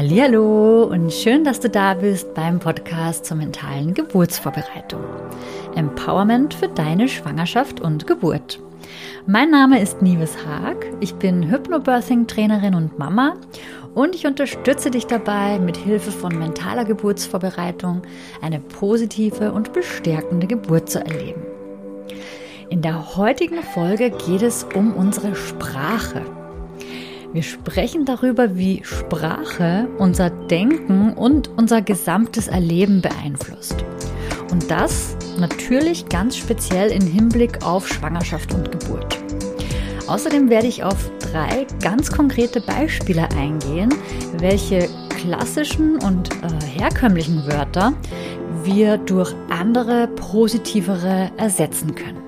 [0.00, 5.00] Hallo und schön, dass du da bist beim Podcast zur mentalen Geburtsvorbereitung.
[5.74, 8.60] Empowerment für deine Schwangerschaft und Geburt.
[9.26, 10.86] Mein Name ist Nives Haag.
[11.00, 13.34] Ich bin Hypnobirthing Trainerin und Mama
[13.92, 18.02] und ich unterstütze dich dabei, mit Hilfe von mentaler Geburtsvorbereitung
[18.40, 21.42] eine positive und bestärkende Geburt zu erleben.
[22.70, 26.22] In der heutigen Folge geht es um unsere Sprache.
[27.32, 33.84] Wir sprechen darüber, wie Sprache unser Denken und unser gesamtes Erleben beeinflusst.
[34.50, 39.18] Und das natürlich ganz speziell im Hinblick auf Schwangerschaft und Geburt.
[40.06, 43.92] Außerdem werde ich auf drei ganz konkrete Beispiele eingehen,
[44.38, 44.88] welche
[45.20, 47.92] klassischen und äh, herkömmlichen Wörter
[48.64, 52.22] wir durch andere, positivere ersetzen können.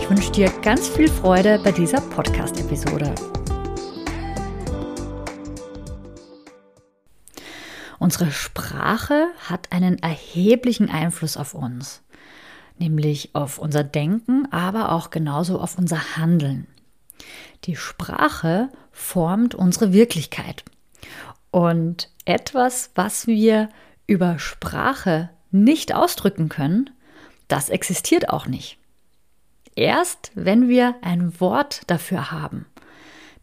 [0.00, 3.14] Ich wünsche dir ganz viel Freude bei dieser Podcast-Episode.
[8.04, 12.02] Unsere Sprache hat einen erheblichen Einfluss auf uns,
[12.78, 16.66] nämlich auf unser Denken, aber auch genauso auf unser Handeln.
[17.64, 20.66] Die Sprache formt unsere Wirklichkeit.
[21.50, 23.70] Und etwas, was wir
[24.06, 26.90] über Sprache nicht ausdrücken können,
[27.48, 28.76] das existiert auch nicht.
[29.76, 32.66] Erst wenn wir ein Wort dafür haben,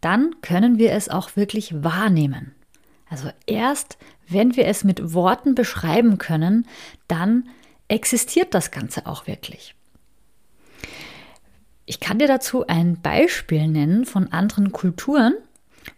[0.01, 2.53] dann können wir es auch wirklich wahrnehmen.
[3.11, 3.97] Also erst
[4.29, 6.65] wenn wir es mit Worten beschreiben können,
[7.09, 7.49] dann
[7.89, 9.75] existiert das Ganze auch wirklich.
[11.85, 15.33] Ich kann dir dazu ein Beispiel nennen von anderen Kulturen,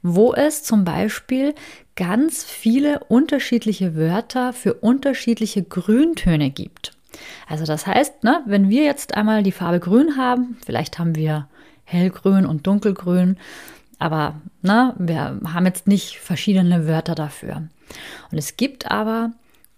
[0.01, 1.53] wo es zum Beispiel
[1.95, 6.93] ganz viele unterschiedliche Wörter für unterschiedliche Grüntöne gibt.
[7.47, 11.47] Also das heißt, ne, wenn wir jetzt einmal die Farbe grün haben, vielleicht haben wir
[11.83, 13.37] hellgrün und dunkelgrün,
[14.03, 17.69] aber ne, wir haben jetzt nicht verschiedene Wörter dafür.
[18.31, 19.31] Und es gibt aber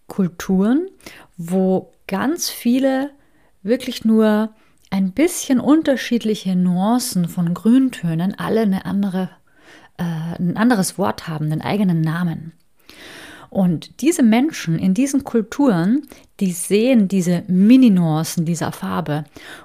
[0.08, 0.88] Kulturen,
[1.38, 3.12] wo ganz viele
[3.62, 4.50] wirklich nur
[4.90, 9.30] ein bisschen unterschiedliche Nuancen von Grüntönen alle eine andere,
[9.98, 12.54] äh, ein anderes Wort haben, einen eigenen Namen.
[13.50, 16.08] Und diese Menschen in diesen Kulturen,
[16.40, 19.24] die sehen diese Mini-Nuancen dieser Farbe,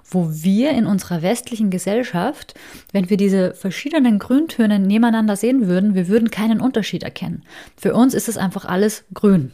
[0.09, 2.55] wo wir in unserer westlichen Gesellschaft,
[2.93, 7.43] wenn wir diese verschiedenen Grüntöne nebeneinander sehen würden, wir würden keinen Unterschied erkennen.
[7.77, 9.51] Für uns ist es einfach alles grün.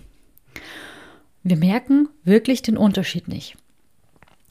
[1.42, 3.56] Wir merken wirklich den Unterschied nicht.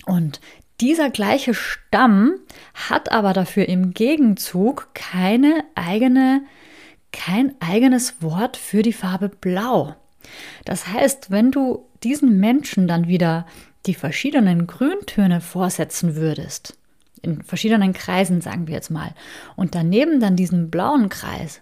[0.05, 0.39] Und
[0.81, 2.35] dieser gleiche Stamm
[2.73, 6.41] hat aber dafür im Gegenzug keine eigene
[7.15, 9.95] kein eigenes Wort für die Farbe Blau.
[10.65, 13.45] Das heißt, wenn du diesen Menschen dann wieder
[13.85, 16.77] die verschiedenen Grüntöne vorsetzen würdest,
[17.21, 19.13] in verschiedenen Kreisen sagen wir jetzt mal,
[19.55, 21.61] und daneben dann diesen blauen Kreis,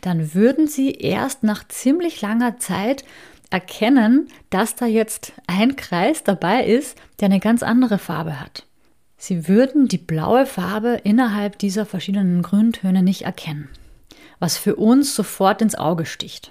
[0.00, 3.04] dann würden sie erst nach ziemlich langer Zeit
[3.50, 8.66] erkennen, dass da jetzt ein Kreis dabei ist, der eine ganz andere Farbe hat.
[9.16, 13.68] Sie würden die blaue Farbe innerhalb dieser verschiedenen Grüntöne nicht erkennen
[14.42, 16.50] was für uns sofort ins Auge sticht.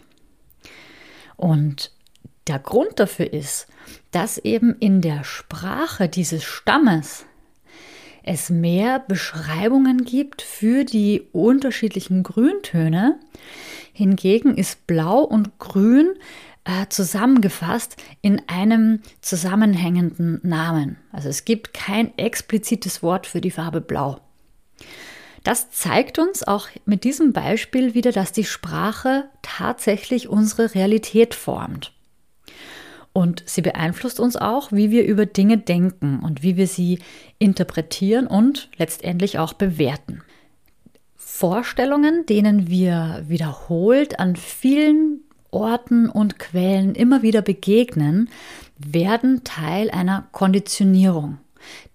[1.35, 1.91] Und
[2.47, 3.67] der Grund dafür ist,
[4.11, 7.25] dass eben in der Sprache dieses Stammes
[8.23, 13.19] es mehr Beschreibungen gibt für die unterschiedlichen Grüntöne.
[13.91, 16.13] Hingegen ist Blau und Grün
[16.63, 20.95] äh, zusammengefasst in einem zusammenhängenden Namen.
[21.11, 24.21] Also es gibt kein explizites Wort für die Farbe Blau.
[25.43, 31.93] Das zeigt uns auch mit diesem Beispiel wieder, dass die Sprache tatsächlich unsere Realität formt.
[33.13, 36.99] Und sie beeinflusst uns auch, wie wir über Dinge denken und wie wir sie
[37.39, 40.21] interpretieren und letztendlich auch bewerten.
[41.17, 48.29] Vorstellungen, denen wir wiederholt an vielen Orten und Quellen immer wieder begegnen,
[48.77, 51.39] werden Teil einer Konditionierung,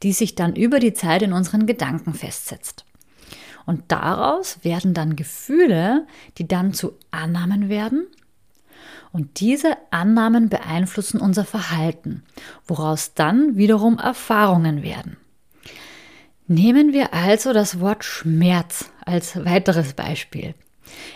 [0.03, 2.86] die sich dann über die Zeit in unseren Gedanken festsetzt.
[3.67, 6.07] Und daraus werden dann Gefühle,
[6.39, 8.07] die dann zu Annahmen werden.
[9.13, 12.23] Und diese Annahmen beeinflussen unser Verhalten,
[12.67, 15.17] woraus dann wiederum Erfahrungen werden.
[16.47, 20.55] Nehmen wir also das Wort Schmerz als weiteres Beispiel.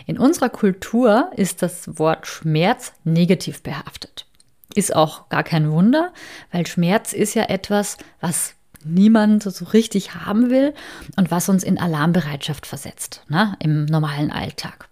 [0.06, 4.26] In unserer Kultur ist das Wort Schmerz negativ behaftet.
[4.74, 6.12] Ist auch gar kein Wunder,
[6.50, 8.54] weil Schmerz ist ja etwas, was
[8.84, 10.74] niemand so richtig haben will
[11.16, 14.88] und was uns in Alarmbereitschaft versetzt ne, im normalen Alltag.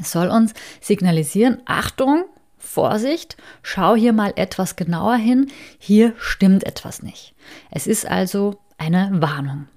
[0.00, 2.24] Es soll uns signalisieren, Achtung,
[2.58, 7.34] Vorsicht, schau hier mal etwas genauer hin, hier stimmt etwas nicht.
[7.70, 9.68] Es ist also eine Warnung.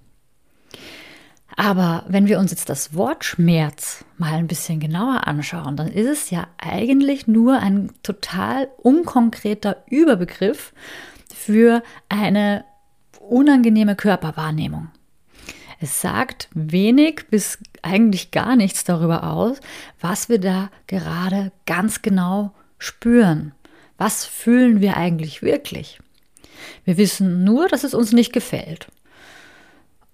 [1.56, 6.08] Aber wenn wir uns jetzt das Wort Schmerz mal ein bisschen genauer anschauen, dann ist
[6.08, 10.74] es ja eigentlich nur ein total unkonkreter Überbegriff
[11.34, 12.64] für eine
[13.32, 14.90] unangenehme Körperwahrnehmung.
[15.80, 19.60] Es sagt wenig bis eigentlich gar nichts darüber aus,
[20.02, 23.54] was wir da gerade ganz genau spüren.
[23.98, 26.00] Was fühlen wir eigentlich wirklich?
[26.84, 28.88] Wir wissen nur, dass es uns nicht gefällt.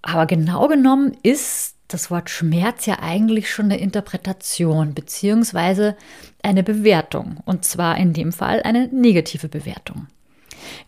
[0.02, 5.94] Aber genau genommen ist das Wort Schmerz ja eigentlich schon eine Interpretation bzw.
[6.42, 7.38] eine Bewertung.
[7.44, 10.06] Und zwar in dem Fall eine negative Bewertung.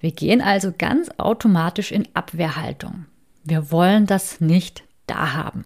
[0.00, 3.06] Wir gehen also ganz automatisch in Abwehrhaltung.
[3.44, 5.64] Wir wollen das nicht da haben.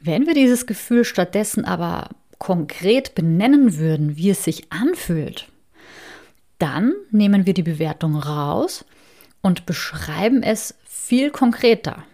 [0.00, 5.48] Wenn wir dieses Gefühl stattdessen aber konkret benennen würden, wie es sich anfühlt,
[6.58, 8.84] dann nehmen wir die Bewertung raus
[9.42, 12.04] und beschreiben es viel konkreter.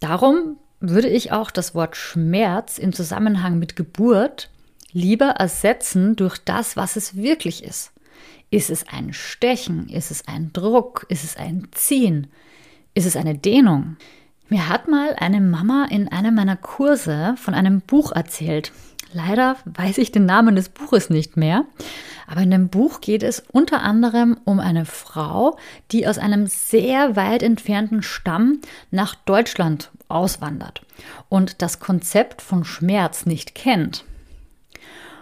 [0.00, 4.50] Darum würde ich auch das Wort Schmerz im Zusammenhang mit Geburt
[4.92, 7.92] lieber ersetzen durch das, was es wirklich ist.
[8.50, 9.88] Ist es ein Stechen?
[9.88, 11.06] Ist es ein Druck?
[11.08, 12.26] Ist es ein Ziehen?
[12.94, 13.96] Ist es eine Dehnung?
[14.48, 18.72] Mir hat mal eine Mama in einem meiner Kurse von einem Buch erzählt.
[19.12, 21.64] Leider weiß ich den Namen des Buches nicht mehr.
[22.26, 25.56] Aber in dem Buch geht es unter anderem um eine Frau,
[25.92, 28.60] die aus einem sehr weit entfernten Stamm
[28.90, 30.82] nach Deutschland auswandert
[31.28, 34.04] und das Konzept von Schmerz nicht kennt.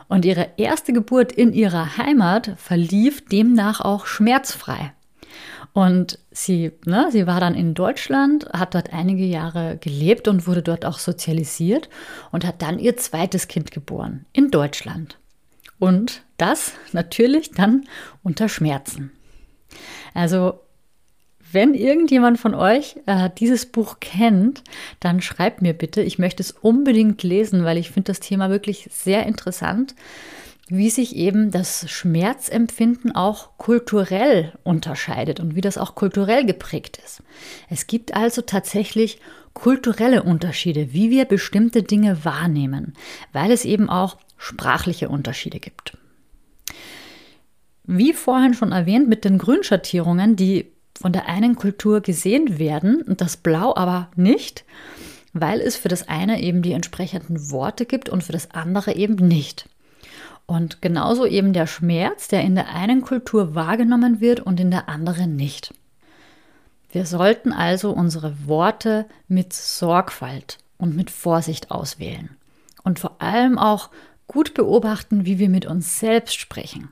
[0.08, 4.92] Und ihre erste Geburt in ihrer Heimat verlief demnach auch schmerzfrei.
[5.74, 10.62] Und sie, ne, sie war dann in Deutschland, hat dort einige Jahre gelebt und wurde
[10.62, 11.88] dort auch sozialisiert
[12.32, 15.18] und hat dann ihr zweites Kind geboren in Deutschland.
[15.78, 17.84] Und das natürlich dann
[18.22, 19.12] unter Schmerzen.
[20.14, 20.60] Also
[21.52, 24.62] wenn irgendjemand von euch äh, dieses Buch kennt,
[25.00, 26.02] dann schreibt mir bitte.
[26.02, 29.94] Ich möchte es unbedingt lesen, weil ich finde das Thema wirklich sehr interessant,
[30.68, 37.22] wie sich eben das Schmerzempfinden auch kulturell unterscheidet und wie das auch kulturell geprägt ist.
[37.70, 39.18] Es gibt also tatsächlich
[39.54, 42.92] kulturelle Unterschiede, wie wir bestimmte Dinge wahrnehmen,
[43.32, 45.96] weil es eben auch sprachliche Unterschiede gibt.
[47.84, 53.20] Wie vorhin schon erwähnt, mit den Grünschattierungen, die von der einen Kultur gesehen werden und
[53.20, 54.64] das Blau aber nicht,
[55.32, 59.14] weil es für das eine eben die entsprechenden Worte gibt und für das andere eben
[59.14, 59.68] nicht.
[60.46, 64.88] Und genauso eben der Schmerz, der in der einen Kultur wahrgenommen wird und in der
[64.88, 65.74] anderen nicht.
[66.90, 72.30] Wir sollten also unsere Worte mit Sorgfalt und mit Vorsicht auswählen
[72.82, 73.90] und vor allem auch
[74.26, 76.88] gut beobachten, wie wir mit uns selbst sprechen.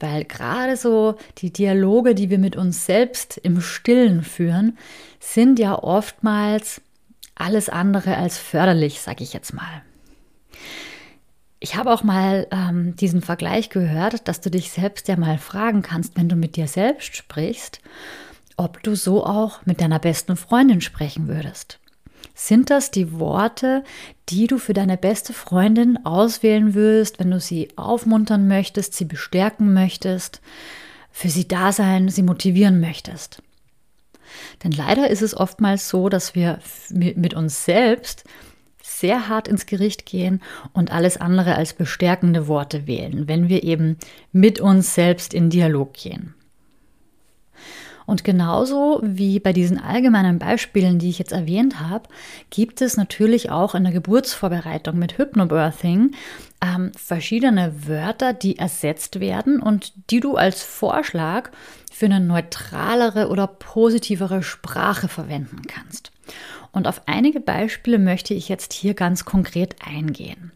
[0.00, 4.78] Weil gerade so die Dialoge, die wir mit uns selbst im Stillen führen,
[5.20, 6.80] sind ja oftmals
[7.34, 9.82] alles andere als förderlich, sage ich jetzt mal.
[11.60, 15.82] Ich habe auch mal ähm, diesen Vergleich gehört, dass du dich selbst ja mal fragen
[15.82, 17.80] kannst, wenn du mit dir selbst sprichst,
[18.56, 21.80] ob du so auch mit deiner besten Freundin sprechen würdest.
[22.34, 23.82] Sind das die Worte,
[24.28, 29.74] die du für deine beste Freundin auswählen würdest, wenn du sie aufmuntern möchtest, sie bestärken
[29.74, 30.40] möchtest,
[31.10, 33.42] für sie da sein, sie motivieren möchtest?
[34.62, 36.60] Denn leider ist es oftmals so, dass wir
[36.90, 38.24] mit uns selbst
[38.82, 40.42] sehr hart ins Gericht gehen
[40.72, 43.98] und alles andere als bestärkende Worte wählen, wenn wir eben
[44.32, 46.34] mit uns selbst in Dialog gehen.
[48.08, 52.08] Und genauso wie bei diesen allgemeinen Beispielen, die ich jetzt erwähnt habe,
[52.48, 56.12] gibt es natürlich auch in der Geburtsvorbereitung mit Hypnobirthing
[56.64, 61.50] ähm, verschiedene Wörter, die ersetzt werden und die du als Vorschlag
[61.92, 66.10] für eine neutralere oder positivere Sprache verwenden kannst.
[66.72, 70.52] Und auf einige Beispiele möchte ich jetzt hier ganz konkret eingehen.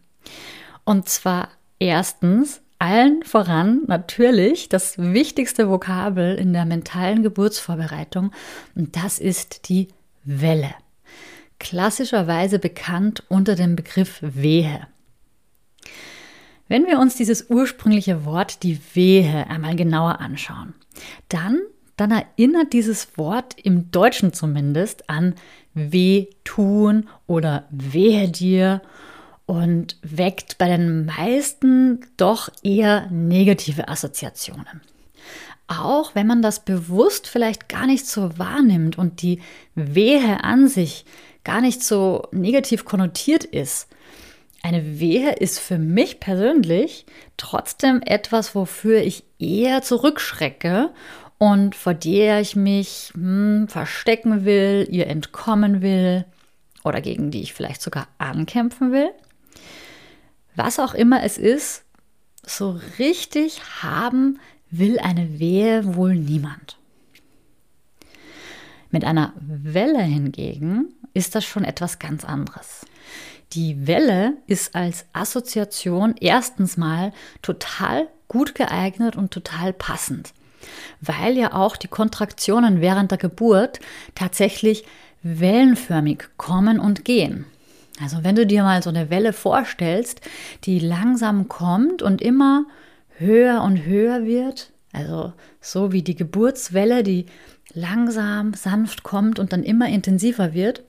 [0.87, 8.33] Und zwar erstens allen voran natürlich das wichtigste Vokabel in der mentalen Geburtsvorbereitung
[8.75, 9.87] und das ist die
[10.25, 10.75] Welle.
[11.61, 14.89] Klassischerweise bekannt unter dem Begriff Wehe.
[16.67, 20.75] Wenn wir uns dieses ursprüngliche Wort, die Wehe, einmal genauer anschauen,
[21.29, 21.61] dann,
[21.97, 25.37] dann erinnert dieses Wort im Deutschen zumindest an
[25.73, 28.83] weh tun oder wehe dir
[29.53, 34.81] und weckt bei den meisten doch eher negative Assoziationen.
[35.67, 39.43] Auch wenn man das bewusst vielleicht gar nicht so wahrnimmt und die
[39.75, 41.05] Wehe an sich
[41.45, 43.89] gar nicht so negativ konnotiert ist.
[44.63, 47.05] Eine Wehe ist für mich persönlich
[47.37, 50.95] trotzdem etwas, wofür ich eher zurückschrecke
[51.37, 56.25] und vor der ich mich hm, verstecken will, ihr entkommen will
[56.85, 59.11] oder gegen die ich vielleicht sogar ankämpfen will.
[60.55, 61.85] Was auch immer es ist,
[62.45, 64.39] so richtig haben
[64.71, 66.79] will eine Wehe wohl niemand.
[68.91, 72.87] Mit einer Welle hingegen ist das schon etwas ganz anderes.
[73.53, 80.33] Die Welle ist als Assoziation erstens mal total gut geeignet und total passend,
[81.01, 83.81] weil ja auch die Kontraktionen während der Geburt
[84.15, 84.85] tatsächlich
[85.23, 87.45] wellenförmig kommen und gehen.
[88.01, 90.21] Also wenn du dir mal so eine Welle vorstellst,
[90.65, 92.65] die langsam kommt und immer
[93.19, 97.27] höher und höher wird, also so wie die Geburtswelle, die
[97.75, 100.83] langsam, sanft kommt und dann immer intensiver wird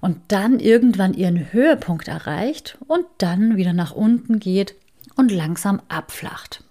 [0.00, 4.74] und dann irgendwann ihren Höhepunkt erreicht und dann wieder nach unten geht
[5.16, 6.62] und langsam abflacht.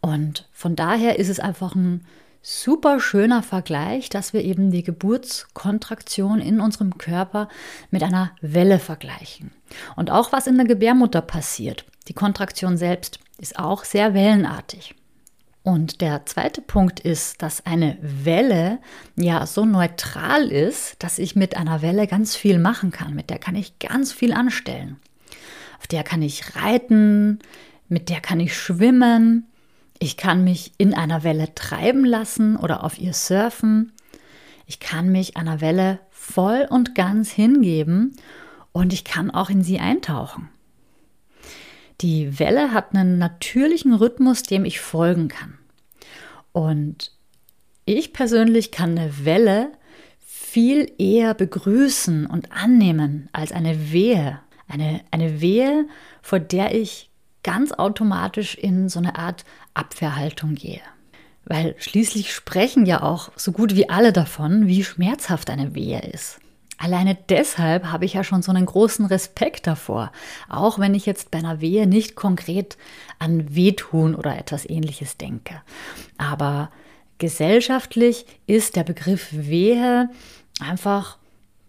[0.00, 2.04] Und von daher ist es einfach ein
[2.42, 7.48] super schöner Vergleich, dass wir eben die Geburtskontraktion in unserem Körper
[7.90, 9.50] mit einer Welle vergleichen.
[9.96, 11.84] Und auch was in der Gebärmutter passiert.
[12.08, 14.94] Die Kontraktion selbst ist auch sehr wellenartig.
[15.62, 18.78] Und der zweite Punkt ist, dass eine Welle
[19.16, 23.14] ja so neutral ist, dass ich mit einer Welle ganz viel machen kann.
[23.14, 24.96] Mit der kann ich ganz viel anstellen.
[25.78, 27.40] Auf der kann ich reiten,
[27.88, 29.47] mit der kann ich schwimmen,
[29.98, 33.92] ich kann mich in einer Welle treiben lassen oder auf ihr surfen.
[34.66, 38.16] Ich kann mich einer Welle voll und ganz hingeben
[38.72, 40.48] und ich kann auch in sie eintauchen.
[42.00, 45.58] Die Welle hat einen natürlichen Rhythmus, dem ich folgen kann.
[46.52, 47.12] Und
[47.84, 49.72] ich persönlich kann eine Welle
[50.24, 54.40] viel eher begrüßen und annehmen als eine Wehe.
[54.68, 55.86] Eine, eine Wehe,
[56.22, 57.10] vor der ich
[57.42, 60.80] ganz automatisch in so eine Art Abwehrhaltung gehe.
[61.44, 66.40] Weil schließlich sprechen ja auch so gut wie alle davon, wie schmerzhaft eine Wehe ist.
[66.76, 70.12] Alleine deshalb habe ich ja schon so einen großen Respekt davor,
[70.48, 72.76] auch wenn ich jetzt bei einer Wehe nicht konkret
[73.18, 75.60] an Wehtun oder etwas ähnliches denke.
[76.18, 76.70] Aber
[77.18, 80.08] gesellschaftlich ist der Begriff Wehe
[80.60, 81.18] einfach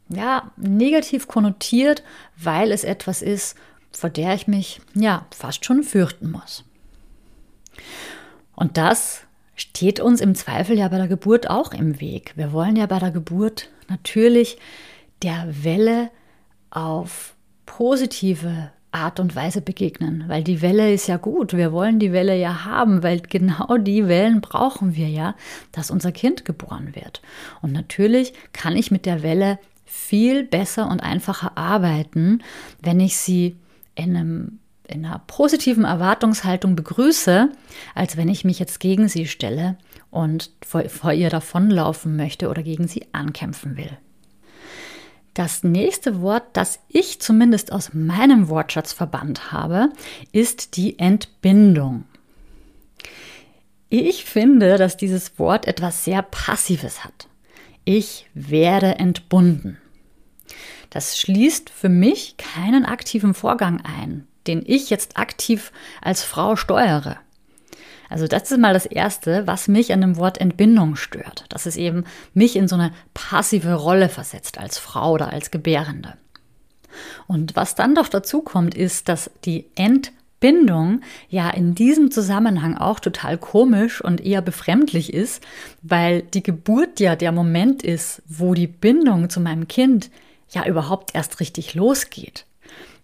[0.10, 2.04] ja, negativ konnotiert,
[2.38, 3.56] weil es etwas ist,
[3.92, 6.64] vor der ich mich ja fast schon fürchten muss.
[8.56, 9.22] Und das
[9.56, 12.34] steht uns im Zweifel ja bei der Geburt auch im Weg.
[12.36, 14.58] Wir wollen ja bei der Geburt natürlich
[15.22, 16.12] der Welle
[16.70, 21.54] auf positive Art und Weise begegnen, weil die Welle ist ja gut.
[21.54, 25.36] Wir wollen die Welle ja haben, weil genau die Wellen brauchen wir ja,
[25.72, 27.22] dass unser Kind geboren wird.
[27.62, 32.44] Und natürlich kann ich mit der Welle viel besser und einfacher arbeiten,
[32.82, 33.58] wenn ich sie
[34.00, 37.50] in, einem, in einer positiven Erwartungshaltung begrüße,
[37.96, 39.78] als wenn ich mich jetzt gegen sie stelle
[40.12, 43.92] und vor, vor ihr davonlaufen möchte oder gegen sie ankämpfen will.
[45.34, 49.90] Das nächste Wort, das ich zumindest aus meinem Wortschatz verbannt habe,
[50.32, 52.04] ist die Entbindung.
[53.90, 57.28] Ich finde, dass dieses Wort etwas sehr Passives hat.
[57.86, 59.78] Ich werde entbunden.
[60.90, 67.18] Das schließt für mich keinen aktiven Vorgang ein, den ich jetzt aktiv als Frau steuere.
[68.10, 71.46] Also das ist mal das Erste, was mich an dem Wort Entbindung stört.
[71.50, 76.16] Dass es eben mich in so eine passive Rolle versetzt als Frau oder als Gebärende.
[77.28, 83.00] Und was dann doch dazu kommt, ist, dass die Entbindung ja in diesem Zusammenhang auch
[83.00, 85.46] total komisch und eher befremdlich ist,
[85.84, 90.10] weil die Geburt ja der Moment ist, wo die Bindung zu meinem Kind
[90.54, 92.46] ja überhaupt erst richtig losgeht.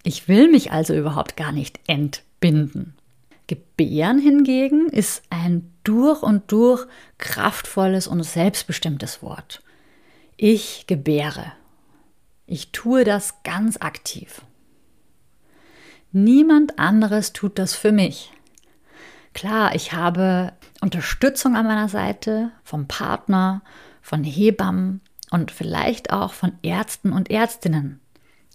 [0.04, 2.96] Ich will mich also überhaupt gar nicht entbinden.
[3.48, 6.86] Gebären hingegen ist ein durch und durch
[7.18, 9.62] kraftvolles und selbstbestimmtes Wort.
[10.38, 11.54] Ich gebäre.
[12.48, 14.42] Ich tue das ganz aktiv.
[16.12, 18.32] Niemand anderes tut das für mich.
[19.34, 23.62] Klar, ich habe Unterstützung an meiner Seite vom Partner,
[24.02, 25.02] von Hebammen,
[25.32, 28.00] und vielleicht auch von Ärzten und Ärztinnen.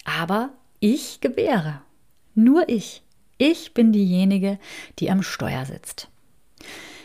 [0.05, 0.51] Aber
[0.81, 1.83] ich gebäre.
[2.35, 3.03] Nur ich.
[3.39, 4.59] Ich bin diejenige,
[4.99, 6.09] die am Steuer sitzt.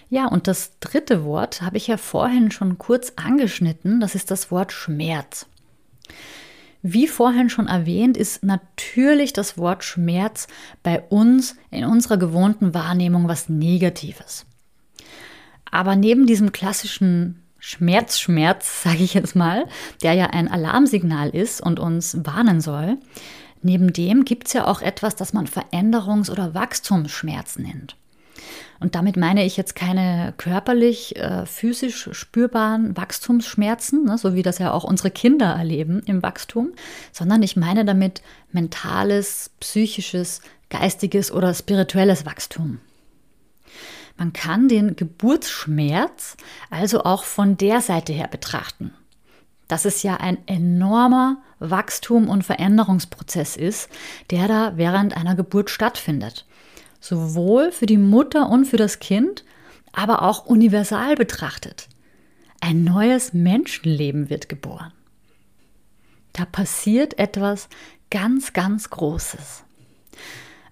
[0.10, 4.51] Ja, und das dritte Wort habe ich ja vorhin schon kurz angeschnitten, das ist das
[4.51, 5.48] Wort Schmerz.
[6.81, 10.48] Wie vorhin schon erwähnt, ist natürlich das Wort Schmerz
[10.84, 14.45] bei uns in unserer gewohnten Wahrnehmung was Negatives.
[15.72, 19.65] Aber neben diesem klassischen Schmerzschmerz, sage ich jetzt mal,
[20.03, 22.98] der ja ein Alarmsignal ist und uns warnen soll.
[23.63, 27.95] Neben dem gibt es ja auch etwas, das man Veränderungs- oder Wachstumsschmerz nennt.
[28.79, 34.60] Und damit meine ich jetzt keine körperlich, äh, physisch spürbaren Wachstumsschmerzen, ne, so wie das
[34.60, 36.74] ja auch unsere Kinder erleben im Wachstum,
[37.12, 42.79] sondern ich meine damit mentales, psychisches, geistiges oder spirituelles Wachstum.
[44.17, 46.38] Man kann den Geburtsschmerz
[46.69, 48.93] also auch von der Seite her betrachten.
[49.67, 53.89] Dass es ja ein enormer Wachstum- und Veränderungsprozess ist,
[54.29, 56.45] der da während einer Geburt stattfindet
[57.05, 59.45] sowohl für die Mutter und für das Kind,
[59.93, 61.88] aber auch universal betrachtet.
[62.62, 64.91] Ein neues Menschenleben wird geboren.
[66.34, 67.69] Da passiert etwas
[68.10, 69.63] ganz, ganz Großes.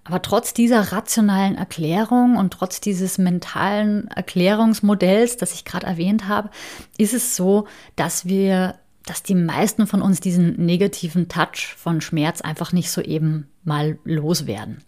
[0.04, 6.50] Aber trotz dieser rationalen Erklärung und trotz dieses mentalen Erklärungsmodells, das ich gerade erwähnt habe,
[6.98, 12.42] ist es so, dass wir, dass die meisten von uns diesen negativen Touch von Schmerz
[12.42, 14.84] einfach nicht so eben mal loswerden.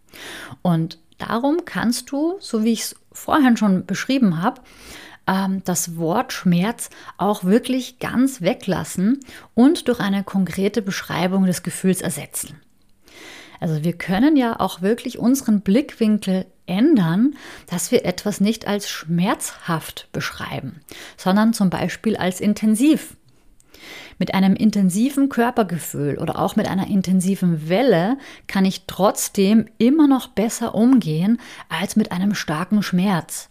[0.63, 4.61] Und Darum kannst du, so wie ich es vorhin schon beschrieben habe,
[5.27, 9.21] ähm, das Wort Schmerz auch wirklich ganz weglassen
[9.55, 12.61] und durch eine konkrete Beschreibung des Gefühls ersetzen.
[13.61, 17.35] Also wir können ja auch wirklich unseren Blickwinkel ändern,
[17.69, 20.81] dass wir etwas nicht als schmerzhaft beschreiben,
[21.17, 23.17] sondern zum Beispiel als intensiv
[24.19, 30.29] mit einem intensiven Körpergefühl oder auch mit einer intensiven Welle kann ich trotzdem immer noch
[30.29, 33.49] besser umgehen als mit einem starken Schmerz.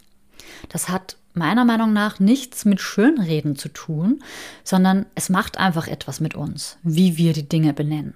[0.70, 4.24] Das hat meiner Meinung nach nichts mit Schönreden zu tun,
[4.64, 8.14] sondern es macht einfach etwas mit uns, wie wir die Dinge benennen.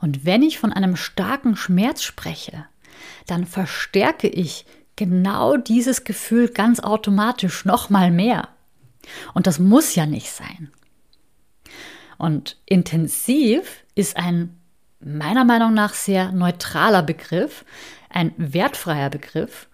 [0.00, 2.66] Und wenn ich von einem starken Schmerz spreche,
[3.26, 8.48] dann verstärke ich genau dieses Gefühl ganz automatisch noch mal mehr.
[9.34, 10.70] Und das muss ja nicht sein.
[12.18, 14.60] Und intensiv ist ein
[15.00, 17.64] meiner Meinung nach sehr neutraler Begriff,
[18.10, 19.68] ein wertfreier Begriff.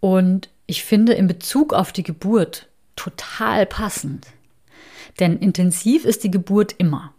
[0.00, 4.28] Und ich finde in Bezug auf die Geburt total passend.
[5.18, 7.12] Denn intensiv ist die Geburt immer.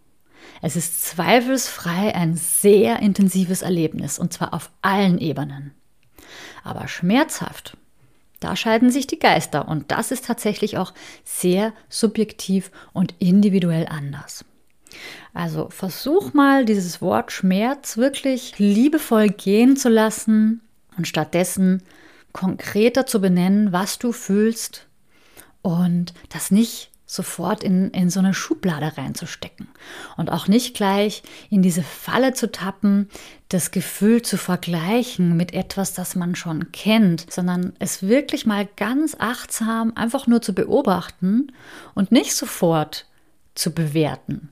[0.62, 5.74] Es ist zweifelsfrei ein sehr intensives Erlebnis und zwar auf allen Ebenen.
[6.64, 7.76] Aber schmerzhaft
[8.40, 10.94] da scheiden sich die Geister und das ist tatsächlich auch
[11.26, 14.46] sehr subjektiv und individuell anders.
[15.34, 20.62] Also versuch mal dieses Wort Schmerz wirklich liebevoll gehen zu lassen
[20.98, 21.84] und stattdessen
[22.34, 24.88] konkreter zu benennen, was du fühlst
[25.62, 29.68] und das nicht sofort in, in so eine Schublade reinzustecken
[30.16, 33.10] und auch nicht gleich in diese Falle zu tappen,
[33.50, 39.16] das Gefühl zu vergleichen mit etwas, das man schon kennt, sondern es wirklich mal ganz
[39.18, 41.52] achtsam einfach nur zu beobachten
[41.96, 43.08] und nicht sofort
[43.56, 44.50] zu bewerten.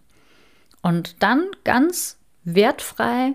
[0.82, 3.34] Und dann ganz wertfrei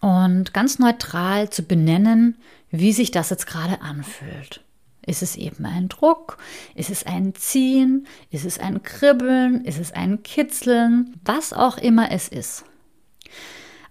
[0.00, 2.38] und ganz neutral zu benennen,
[2.78, 4.62] wie sich das jetzt gerade anfühlt.
[5.06, 6.38] Ist es eben ein Druck?
[6.74, 8.06] Ist es ein Ziehen?
[8.30, 9.64] Ist es ein Kribbeln?
[9.64, 11.14] Ist es ein Kitzeln?
[11.24, 12.64] Was auch immer es ist.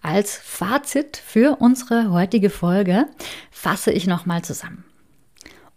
[0.02, 3.08] Als Fazit für unsere heutige Folge
[3.50, 4.84] fasse ich nochmal zusammen.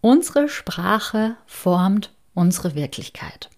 [0.00, 3.48] Unsere Sprache formt unsere Wirklichkeit.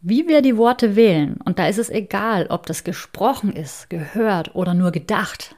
[0.00, 4.54] Wie wir die Worte wählen, und da ist es egal, ob das gesprochen ist, gehört
[4.54, 5.56] oder nur gedacht,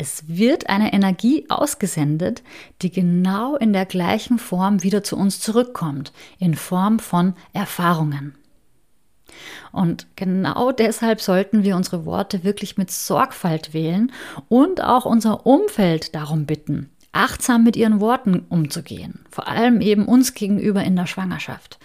[0.00, 2.42] es wird eine Energie ausgesendet,
[2.80, 8.34] die genau in der gleichen Form wieder zu uns zurückkommt, in Form von Erfahrungen.
[9.72, 14.10] Und genau deshalb sollten wir unsere Worte wirklich mit Sorgfalt wählen
[14.48, 19.20] und auch unser Umfeld darum bitten, achtsam mit ihren Worten umzugehen.
[19.30, 21.78] Vor allem eben uns gegenüber in der Schwangerschaft.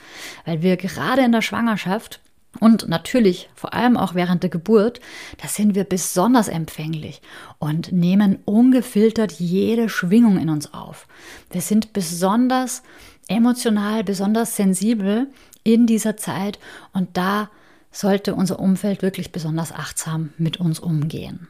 [0.46, 2.22] Weil wir gerade in der Schwangerschaft
[2.60, 5.00] und natürlich, vor allem auch während der Geburt,
[5.42, 7.22] da sind wir besonders empfänglich
[7.60, 11.08] und nehmen ungefiltert jede Schwingung in uns auf.
[11.52, 12.84] Wir sind besonders
[13.28, 15.28] emotional, besonders sensibel
[15.64, 16.60] in dieser Zeit
[16.94, 17.50] und da
[17.92, 21.48] sollte unser Umfeld wirklich besonders achtsam mit uns umgehen.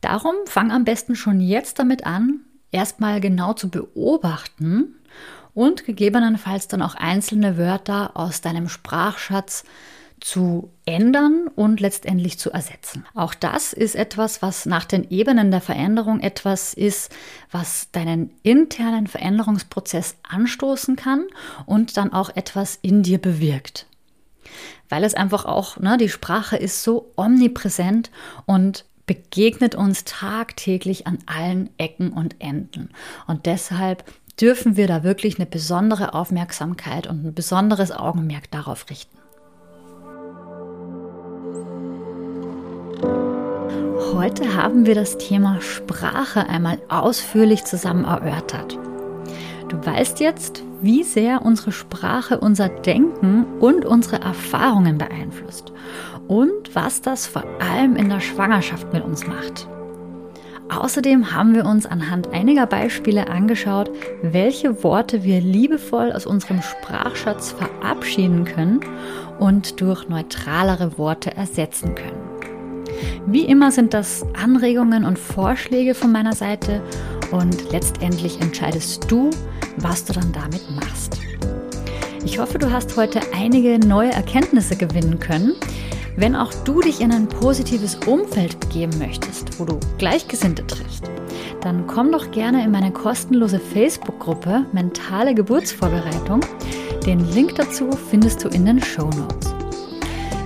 [0.00, 4.94] Darum fang am besten schon jetzt damit an, erstmal genau zu beobachten
[5.58, 9.64] und gegebenenfalls dann auch einzelne Wörter aus deinem Sprachschatz
[10.20, 13.04] zu ändern und letztendlich zu ersetzen.
[13.16, 17.10] Auch das ist etwas, was nach den Ebenen der Veränderung etwas ist,
[17.50, 21.26] was deinen internen Veränderungsprozess anstoßen kann
[21.66, 23.86] und dann auch etwas in dir bewirkt.
[24.88, 28.12] Weil es einfach auch, ne, die Sprache ist so omnipräsent
[28.46, 32.90] und begegnet uns tagtäglich an allen Ecken und Enden.
[33.26, 34.04] Und deshalb
[34.40, 39.18] dürfen wir da wirklich eine besondere Aufmerksamkeit und ein besonderes Augenmerk darauf richten.
[44.14, 48.78] Heute haben wir das Thema Sprache einmal ausführlich zusammen erörtert.
[49.68, 55.72] Du weißt jetzt, wie sehr unsere Sprache unser Denken und unsere Erfahrungen beeinflusst
[56.26, 59.68] und was das vor allem in der Schwangerschaft mit uns macht.
[60.70, 63.90] Außerdem haben wir uns anhand einiger Beispiele angeschaut,
[64.22, 68.80] welche Worte wir liebevoll aus unserem Sprachschatz verabschieden können
[69.38, 72.28] und durch neutralere Worte ersetzen können.
[73.26, 76.82] Wie immer sind das Anregungen und Vorschläge von meiner Seite
[77.30, 79.30] und letztendlich entscheidest du,
[79.78, 81.18] was du dann damit machst.
[82.24, 85.54] Ich hoffe, du hast heute einige neue Erkenntnisse gewinnen können.
[86.18, 91.08] Wenn auch du dich in ein positives Umfeld begeben möchtest, wo du Gleichgesinnte triffst,
[91.60, 96.40] dann komm doch gerne in meine kostenlose Facebook-Gruppe Mentale Geburtsvorbereitung.
[97.06, 99.54] Den Link dazu findest du in den Show Notes.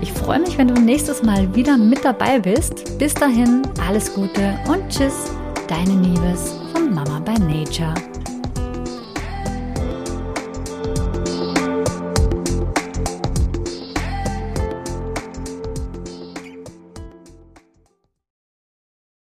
[0.02, 2.98] Ich freue mich, wenn du nächstes Mal wieder mit dabei bist.
[2.98, 5.32] Bis dahin, alles Gute und tschüss,
[5.68, 7.94] deine Liebes von Mama by Nature.